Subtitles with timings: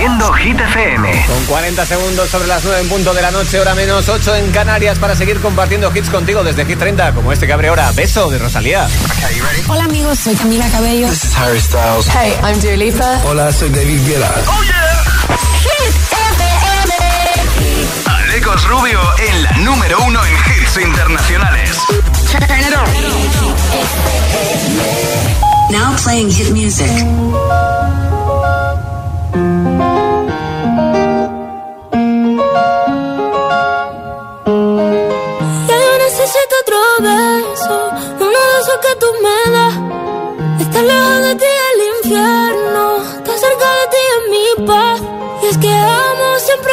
[0.00, 1.26] Haciendo Hit FM.
[1.26, 4.50] Con 40 segundos sobre las 9 en punto de la noche, hora menos 8 en
[4.50, 7.92] Canarias para seguir compartiendo hits contigo desde Hit 30, como este que abre ahora.
[7.92, 8.88] Beso de Rosalía.
[9.68, 11.06] Hola amigos, soy Camila Cabello.
[11.06, 12.08] This is Harry Styles.
[12.08, 13.20] Hey, I'm Dua Lipa.
[13.26, 14.32] Hola, soy David Guetta.
[14.46, 15.02] ¡Oh, yeah!
[15.60, 15.94] Hit
[16.46, 16.94] FM.
[18.06, 21.76] Alecos Rubio en la número uno en hits internacionales.
[22.30, 22.88] Turn it on.
[25.70, 26.88] Now playing hit music.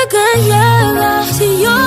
[0.07, 1.23] Que llega.
[1.33, 1.86] Si yo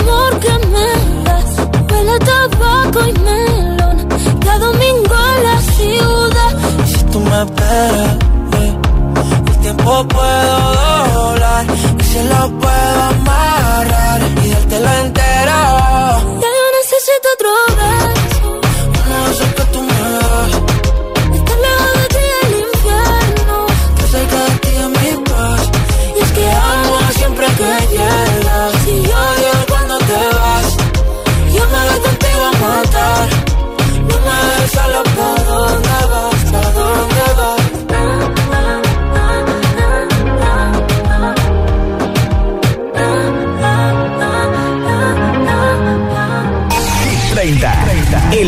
[0.00, 0.88] amor que me
[1.26, 1.50] das.
[1.90, 3.96] Huele a tabaco y melón.
[4.44, 6.52] Cada domingo en la ciudad.
[6.84, 8.16] Y si tú me esperas,
[8.60, 8.72] eh,
[9.50, 10.56] el tiempo puedo
[11.14, 11.66] doblar.
[12.00, 15.58] Y si lo puedo amarrar y dártelo entero.
[16.42, 17.50] Ya yo necesito otro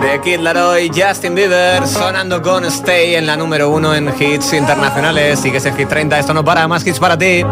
[0.00, 5.40] The Kid Laroi, Justin Bieber, sonando con Stay en la número uno en hits internacionales.
[5.40, 7.44] Sigue ese hit 30, esto no para, más hits para ti.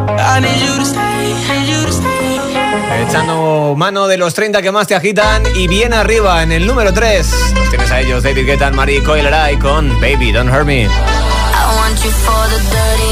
[3.08, 6.92] Echando mano de los 30 que más te agitan y bien arriba en el número
[6.92, 7.26] 3.
[7.54, 10.82] Los tienes a ellos, David Guetta, Marie Coileray con Baby Don't Hurt Me.
[10.82, 10.88] I
[11.76, 13.09] want you for the dirty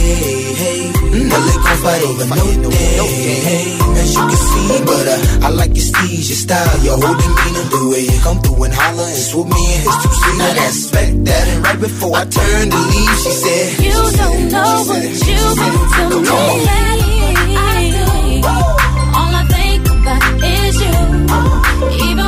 [0.00, 0.80] hey, hey.
[0.92, 1.28] Mm-hmm.
[1.30, 3.66] Well, they fight over no day, hey.
[4.00, 7.66] As you can see, but uh, I like your steeze, your style, your whole demeanor.
[7.70, 10.36] The way you come through and holler and swoop me in his two seat.
[10.38, 14.48] Now that's back that, and right before I turn to leave, she said, You don't
[14.52, 16.40] know what said, you mean to me.
[19.18, 20.96] All I think about is you.
[22.08, 22.19] Even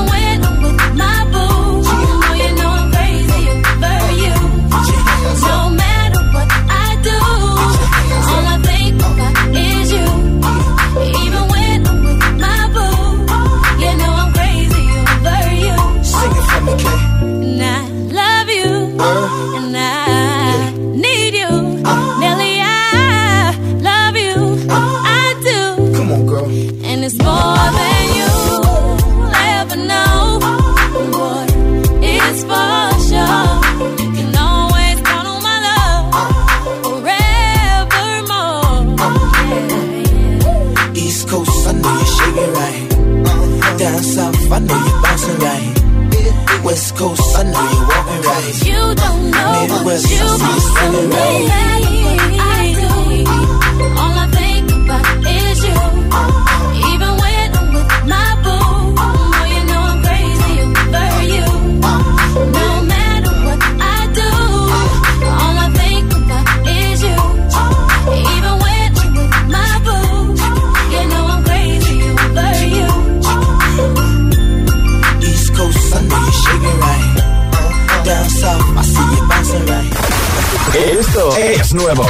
[47.03, 51.23] You don't know what you want from me.
[81.03, 82.07] Esto es nuevo.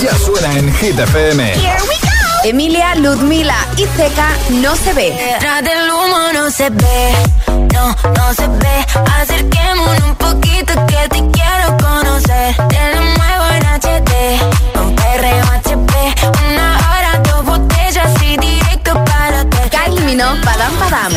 [0.00, 1.52] Ya suena en Hit FM.
[2.44, 4.28] Emilia, Ludmila y Zeca
[4.62, 5.10] no se ve.
[5.10, 7.12] Detrás del humo no se ve.
[7.74, 8.86] No, no se ve.
[9.20, 12.54] Acerquémonos un poquito que te quiero conocer.
[12.68, 14.80] Te lo muevo en HD.
[14.80, 15.92] Un perreo HP.
[16.48, 19.58] Una hora, dos botellas y directo para ti.
[19.72, 21.12] Kylie Minogue, Padam Padam.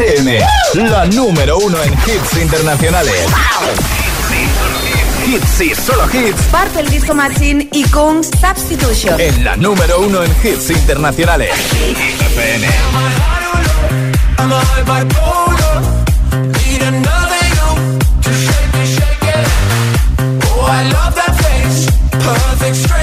[0.00, 0.40] FM,
[0.88, 3.26] la número uno en hits internacionales.
[5.26, 6.40] Hits y solo hits.
[6.44, 9.20] Purple Disco Machine y Kung Substitution.
[9.20, 11.50] En la número uno en hits internacionales.
[11.52, 12.66] FM.
[20.72, 22.99] I love that face, perfect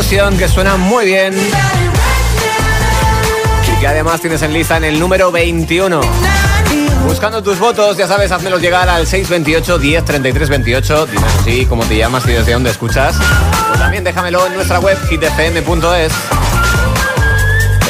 [0.00, 1.34] Que suena muy bien.
[3.66, 6.00] Y que además tienes en lista en el número 21.
[7.04, 11.06] Buscando tus votos, ya sabes, házmelos llegar al 628 10 33 28.
[11.06, 13.14] Dime así cómo te llamas y desde dónde escuchas.
[13.74, 16.12] O también déjamelo en nuestra web hitfm.es.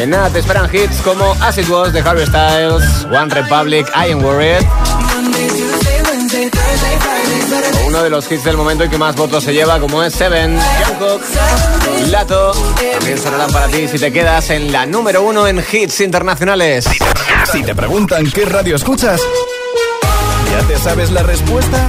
[0.00, 4.10] En nada te esperan hits como As It Was de Harry Styles, One Republic, I
[4.10, 4.66] Am Worried.
[7.86, 10.58] Uno de los hits del momento y que más votos se lleva, como es Seven,
[10.86, 11.22] Jungkook,
[12.08, 12.52] Lato.
[12.94, 16.86] También sonarán para ti si te quedas en la número uno en hits internacionales.
[17.52, 19.20] Si te preguntan qué radio escuchas,
[20.50, 21.88] ¿ya te sabes la respuesta?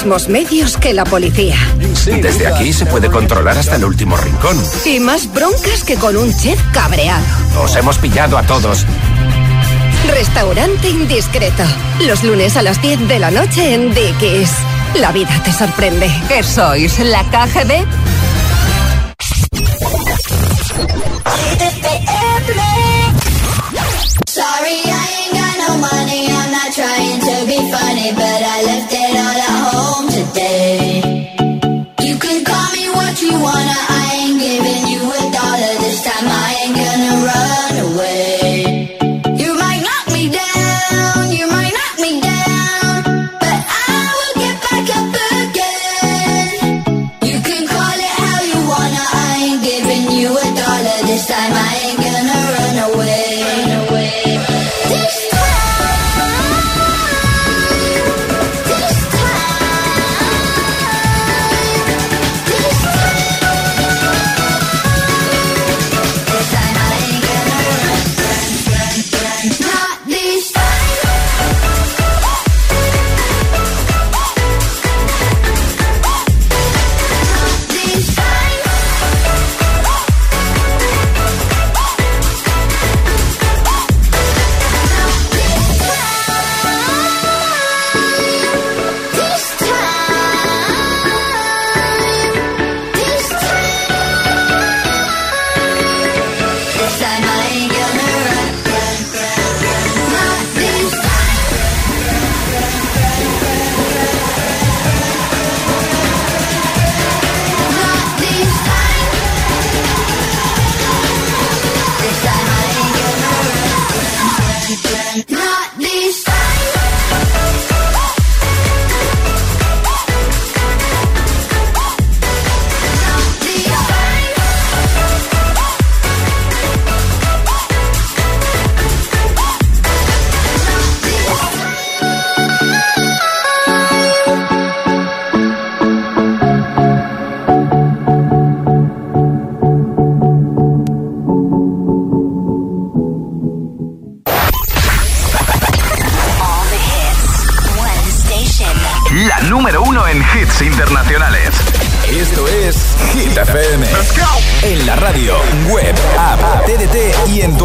[0.00, 1.56] Mismos medios que la policía.
[2.22, 4.58] Desde aquí se puede controlar hasta el último rincón.
[4.86, 7.22] Y más broncas que con un chef cabreado.
[7.62, 8.86] Os hemos pillado a todos.
[10.08, 11.64] Restaurante indiscreto.
[12.06, 14.50] Los lunes a las 10 de la noche en Dickies.
[14.94, 16.10] La vida te sorprende.
[16.28, 16.98] ¿Qué sois?
[17.00, 17.84] ¿La KGB?
[24.30, 26.28] Sorry, I ain't got no money.
[26.30, 28.59] I'm not trying to be funny, but I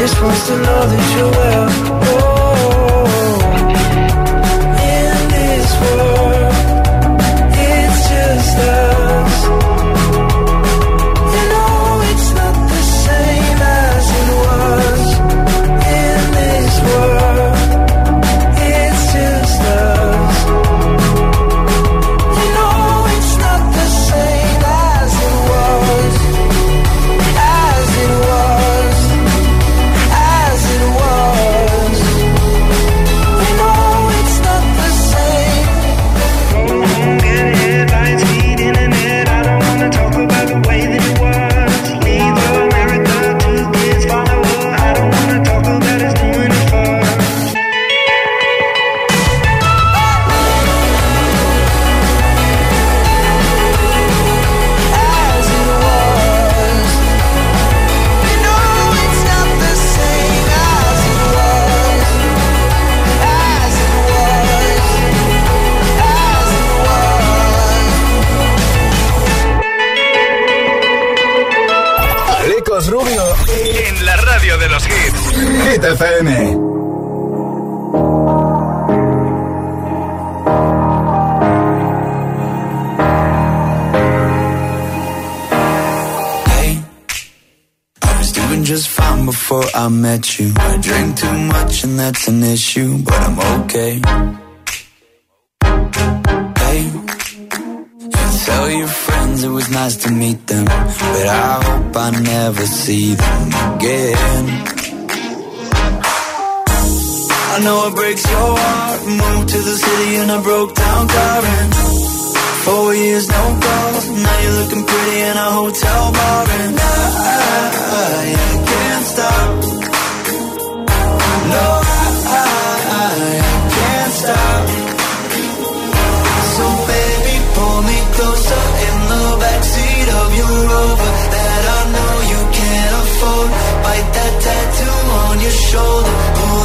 [0.00, 2.29] just wants to know that you're well.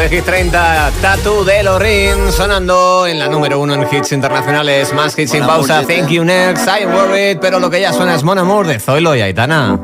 [0.00, 5.18] De Hit 30, Tatu de Lorin, sonando en la número 1 en hits internacionales, más
[5.18, 8.38] hits sin pausa, Thank You Next, I'm Worried, pero lo que ya suena es Mon
[8.38, 9.78] Amour de Zoilo y Aitana.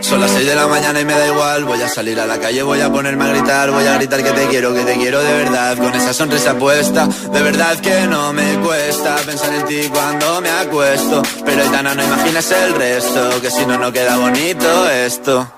[0.00, 2.38] Son las 6 de la mañana y me da igual, voy a salir a la
[2.38, 5.22] calle, voy a ponerme a gritar, voy a gritar que te quiero, que te quiero
[5.22, 9.88] de verdad, con esa sonrisa puesta, de verdad que no me cuesta pensar en ti
[9.90, 14.90] cuando me acuesto, pero Aitana no imaginas el resto, que si no, no queda bonito
[14.90, 15.57] esto.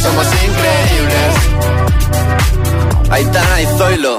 [0.00, 1.34] somos increíbles.
[3.10, 4.18] Aitana y Zoilo.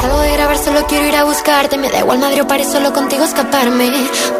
[0.00, 1.78] Salgo de grabar, solo quiero ir a buscarte.
[1.78, 3.90] Me da igual Madrid o París, solo contigo escaparme.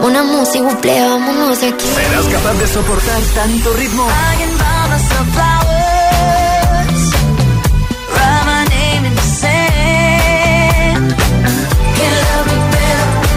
[0.01, 1.87] Una música, buple, vámonos de aquí.
[1.87, 4.07] ¿Serás capaz de soportar tanto ritmo?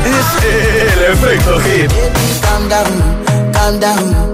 [0.05, 1.91] Es el efecto hit.
[2.41, 4.33] Calm down, calm down.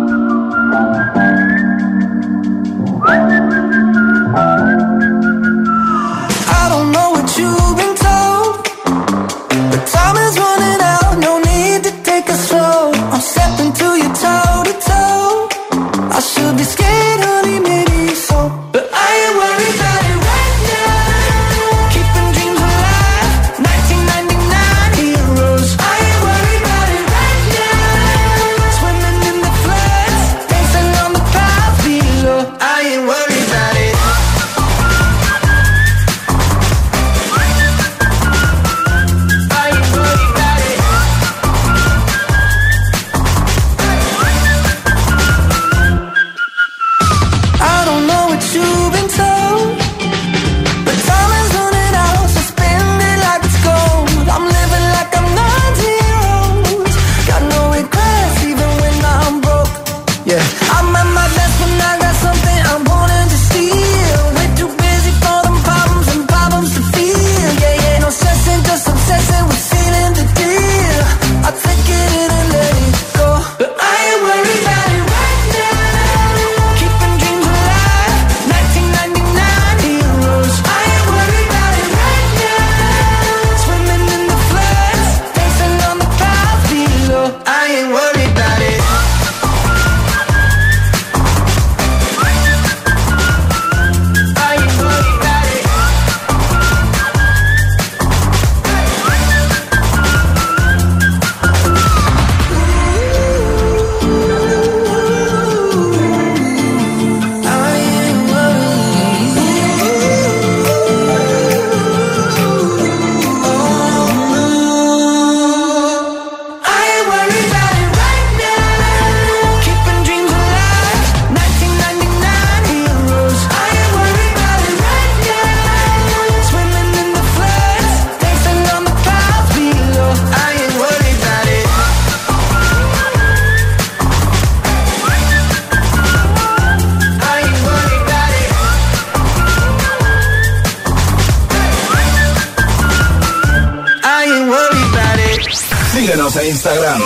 [146.21, 147.01] Síguenos en Instagram.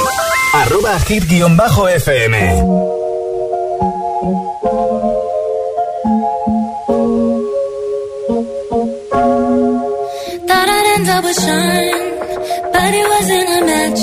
[0.53, 2.33] Arroba hit-fm.
[10.47, 11.85] Thought I'd end up with Sean,
[12.73, 14.01] but it wasn't a match.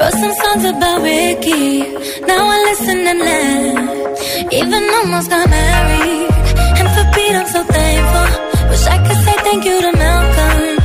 [0.00, 1.82] Wrote some songs about Ricky,
[2.26, 4.52] now I listen and laugh.
[4.52, 6.30] Even almost got married,
[6.78, 8.28] and for Pete I'm so thankful.
[8.70, 10.76] Wish I could say thank you to Malcolm,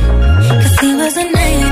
[0.62, 1.71] cause he was an angel.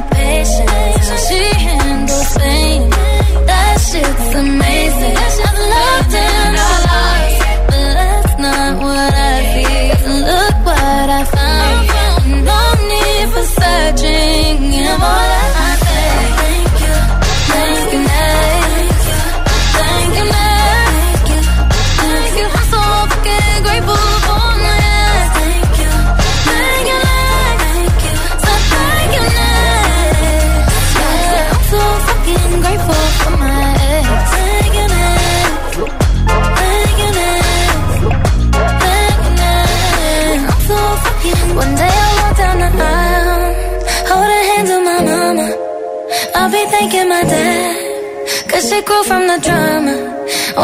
[0.00, 2.90] patience, she handles pain.
[3.50, 5.16] That shit's amazing.
[5.16, 7.38] I've loved and I've lost,
[7.70, 9.98] but that's not what I feel.
[10.30, 12.44] Look what I found.
[12.50, 14.72] No need for searching.
[14.72, 15.27] Yeah,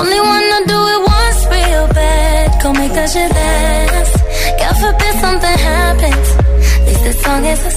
[0.05, 4.15] Only wanna do it once real bad, go make that shit last.
[4.61, 6.29] God forbid something happens,
[6.77, 7.71] at least this song is a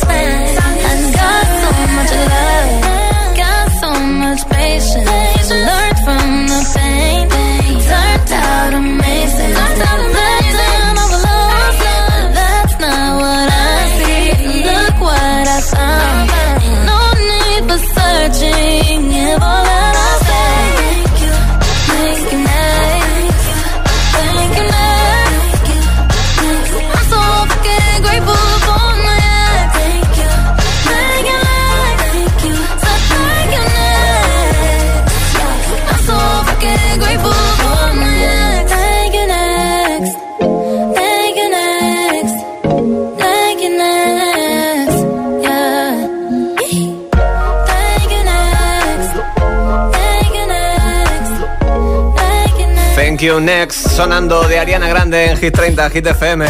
[53.27, 53.89] you, next.
[53.89, 56.45] Sonando de Ariana Grande en Hit 30, Hit FM.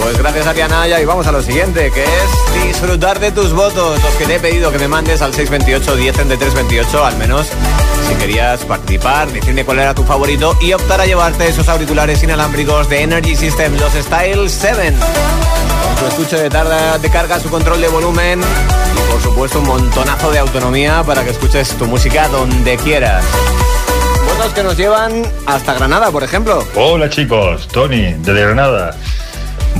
[0.00, 4.14] Pues gracias Ariana y vamos a lo siguiente, que es disfrutar de tus votos, los
[4.14, 7.46] que te he pedido que me mandes al 628 10 328, al menos
[8.08, 12.88] si querías participar, decirme cuál era tu favorito y optar a llevarte esos auriculares inalámbricos
[12.88, 14.92] de Energy System, los Style 7.
[15.84, 19.66] Con tu estuche de, tarda, de carga, su control de volumen y por supuesto un
[19.66, 23.24] montonazo de autonomía para que escuches tu música donde quieras.
[24.54, 26.64] Que nos llevan hasta Granada, por ejemplo.
[26.76, 28.96] Hola chicos, Tony, desde Granada.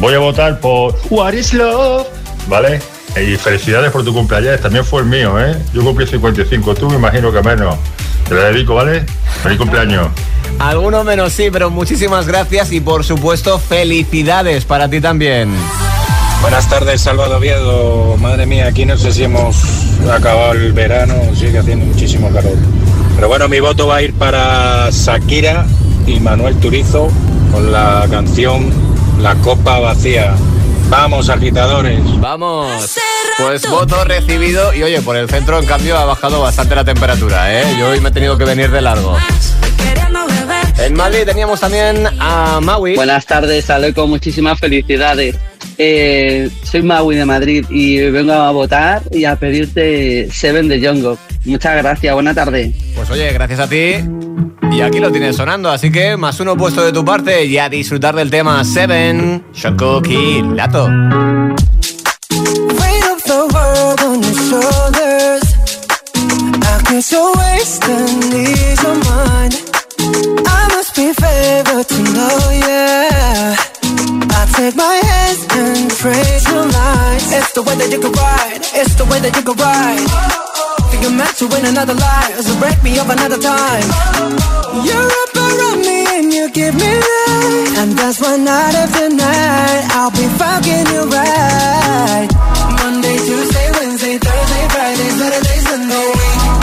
[0.00, 2.06] Voy a votar por What is Love,
[2.46, 2.82] ¿vale?
[3.16, 5.56] Y felicidades por tu cumpleaños, también fue el mío, ¿eh?
[5.72, 7.76] Yo cumplí 55, tú me imagino que menos.
[8.28, 9.06] Te lo dedico, ¿vale?
[9.42, 10.08] Feliz cumpleaños.
[10.58, 15.54] Alguno menos sí, pero muchísimas gracias y por supuesto felicidades para ti también.
[16.42, 18.16] Buenas tardes, Salvador Oviedo.
[18.18, 19.56] Madre mía, aquí no sé si hemos
[20.12, 22.56] acabado el verano, sigue haciendo muchísimo calor.
[23.16, 25.66] Pero bueno, mi voto va a ir para Shakira
[26.06, 27.08] y Manuel Turizo
[27.50, 28.70] con la canción
[29.20, 30.34] La Copa Vacía.
[30.90, 32.00] Vamos, agitadores.
[32.20, 32.94] Vamos.
[33.38, 37.60] Pues voto recibido y oye, por el centro en cambio ha bajado bastante la temperatura,
[37.60, 37.76] ¿eh?
[37.78, 39.16] Yo hoy me he tenido que venir de largo.
[40.78, 42.96] En Madrid teníamos también a Maui.
[42.96, 45.36] Buenas tardes, Aleco, muchísimas felicidades.
[45.78, 51.18] Eh, soy Maui de Madrid y vengo a votar y a pedirte Seven de Jongo.
[51.44, 52.72] Muchas gracias, buena tarde.
[52.94, 53.94] Pues oye, gracias a ti.
[54.72, 57.68] Y aquí lo tienes sonando, así que más uno puesto de tu parte y a
[57.68, 60.88] disfrutar del tema Seven, Shokoki Lato.
[70.48, 73.75] I must be favored to know, yeah.
[74.66, 77.22] I guess you're wasting trade your.
[77.38, 78.58] It's the way that you can ride.
[78.74, 80.10] It's the way that you can ride.
[80.90, 83.86] Think I'm meant to win another life, so break me up another time.
[84.82, 89.86] You're up around me and you give me life, and that's why night after night
[89.94, 92.26] I'll be fucking you right.
[92.82, 96.10] Monday, Tuesday, Wednesday, Thursday, Friday, Saturday, Sunday.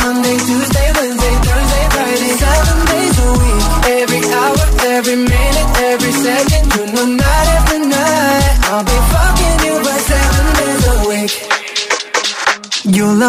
[0.03, 3.63] Monday, Tuesday, Wednesday, Thursday, Friday, seven days a week.
[3.95, 4.59] Every hour,
[4.91, 7.32] every minute, every second, you know night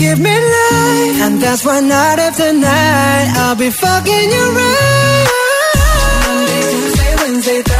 [0.00, 5.26] give me life, and that's why night after night I'll be fucking you right.
[6.24, 7.79] Monday, Tuesday, Wednesday, Thursday,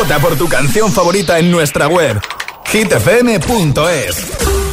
[0.00, 2.18] Vota por tu canción favorita en nuestra web
[2.72, 4.26] hitfm.es.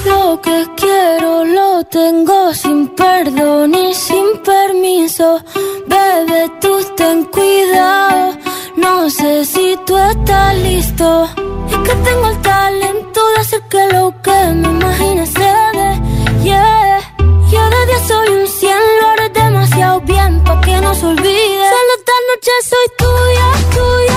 [0.06, 5.44] Lo que quiero lo tengo sin perdón y sin permiso.
[5.86, 8.38] Bebe, tú ten cuidado.
[8.78, 11.26] No sé si tú estás listo.
[11.72, 15.92] Es que tengo el talento de hacer que lo que me imagine se dé.
[16.46, 17.00] Yeah.
[17.52, 21.70] Yo de 10 soy un 100, lo haré demasiado bien pa' que no se olvide.
[21.76, 24.17] Solo esta noche soy tuya, tuya.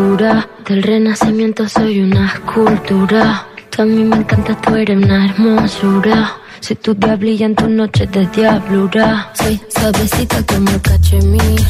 [0.00, 3.46] Del renacimiento soy una escultura.
[3.68, 6.36] Tú a mí me encanta, tú eres una hermosura.
[6.60, 9.30] Soy tu diablilla en tus noches de diablura.
[9.34, 11.60] Soy suavecita como el cachemir.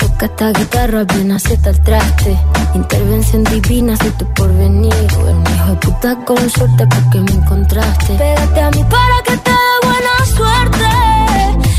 [0.00, 2.36] Toca esta guitarra, bien acepta el traste.
[2.74, 4.92] Intervención divina, soy tu porvenir.
[4.92, 8.14] Un hijo de puta con suerte porque me encontraste.
[8.14, 10.86] Pégate a mí para que te dé buena suerte.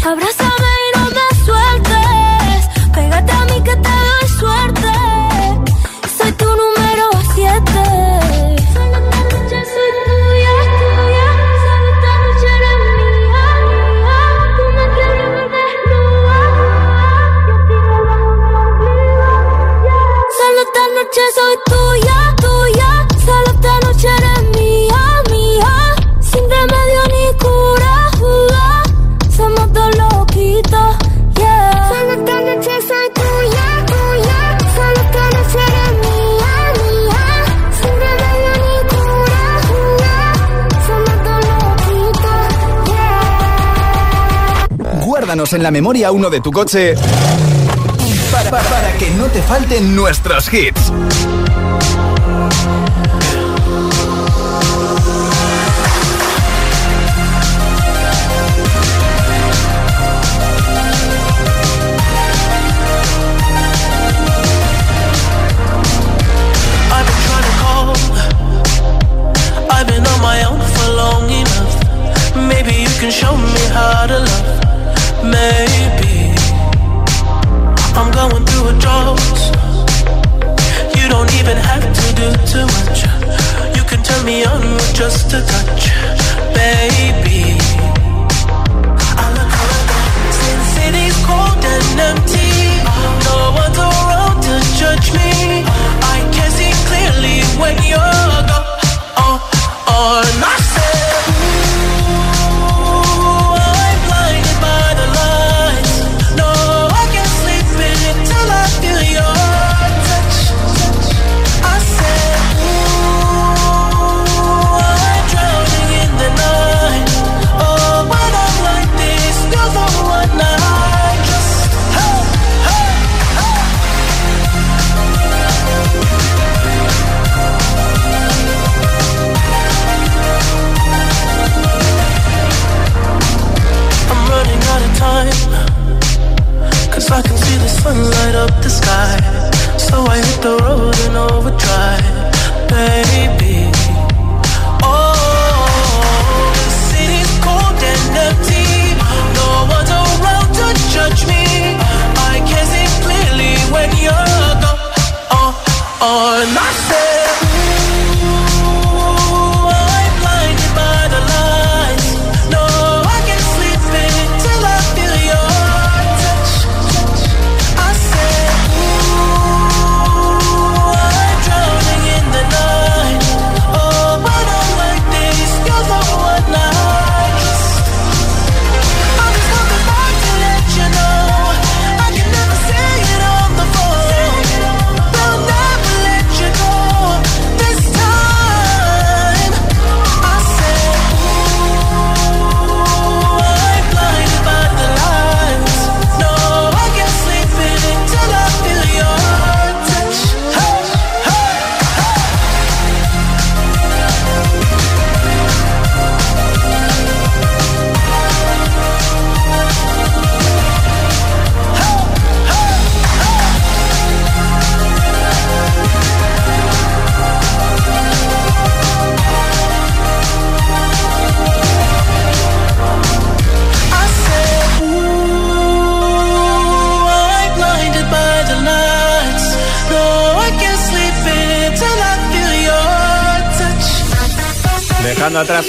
[0.08, 0.51] Abrázame
[21.14, 22.90] soy tuya, tuya.
[23.26, 25.74] Solo esta noche eres mía, mía.
[26.22, 28.84] Sin remedio ni cura, jugar.
[29.36, 30.92] Somos dos loquitos,
[31.36, 31.90] yeah.
[31.90, 34.40] Solo esta noche soy tuya, tuya.
[34.76, 37.24] Solo esta noche eres mía, mía.
[37.82, 40.34] Sin remedio ni cura, jugar.
[40.88, 42.44] Somos dos loquitos,
[42.88, 45.06] yeah.
[45.06, 46.96] Guárdanos en la memoria uno de tu coche
[49.02, 50.92] que no te falten nuestros hits.
[73.12, 73.91] show me how
[78.82, 79.22] drought.
[80.98, 83.06] You don't even have to do too much.
[83.78, 85.84] You can turn me on with just a touch,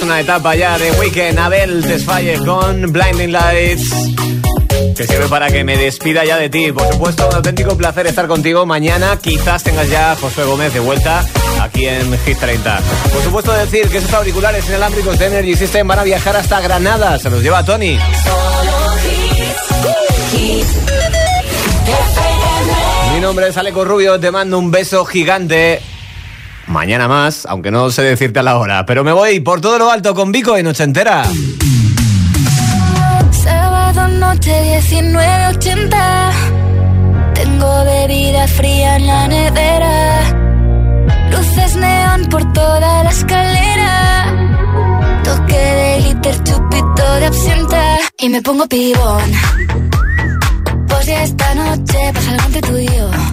[0.03, 1.39] una etapa ya de Weekend.
[1.39, 3.89] Abel Desfalle con Blinding Lights.
[4.95, 6.71] Que sirve para que me despida ya de ti.
[6.71, 8.65] Por supuesto, un auténtico placer estar contigo.
[8.65, 11.25] Mañana quizás tengas ya a Josué Gómez de vuelta
[11.61, 12.81] aquí en Hit 30.
[13.13, 17.17] Por supuesto, decir que esos auriculares inalámbricos de Energy System van a viajar hasta Granada.
[17.17, 17.97] Se los lleva Tony.
[23.13, 24.19] Mi nombre es Aleco Rubio.
[24.19, 25.81] Te mando un beso gigante.
[26.67, 28.85] Mañana más, aunque no sé decirte a la hora.
[28.85, 31.23] Pero me voy por todo lo alto con Vico y noche entera.
[33.31, 36.31] Sábado noche 19.80
[37.33, 40.21] Tengo bebida fría en la nevera.
[41.31, 44.25] Luces neón por toda la escalera.
[45.23, 47.97] Toque de glitter, chupito de absenta.
[48.19, 49.31] Y me pongo pibón.
[50.87, 53.32] Pues ya esta noche pasa algo entre tú y yo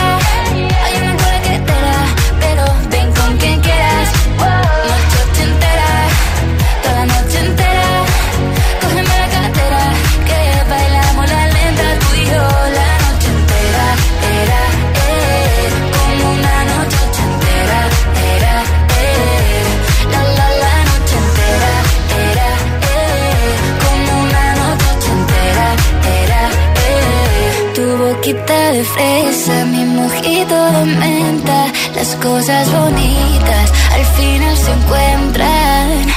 [28.33, 31.65] de fresa, mi mojito de menta,
[31.95, 36.07] las cosas bonitas al final se encuentran.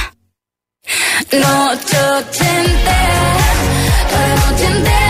[1.31, 3.35] Noche ochentera,
[4.47, 5.04] noche entera.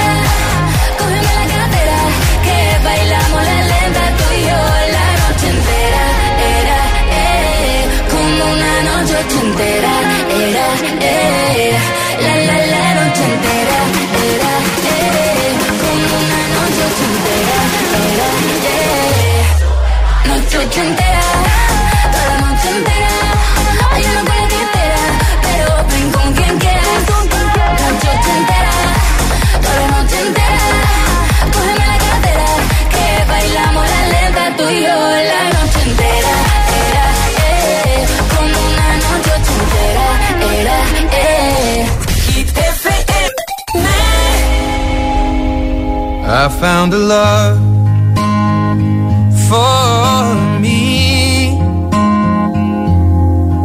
[46.46, 47.58] I found a love
[49.50, 51.58] for me.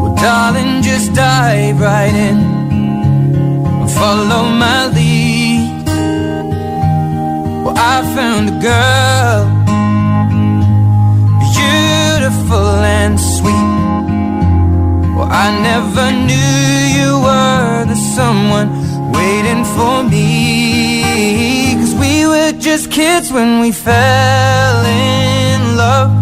[0.00, 5.84] Well, darling, just dive right in and follow my lead.
[7.66, 9.09] Well, I found a girl.
[23.30, 26.19] when we fell in love.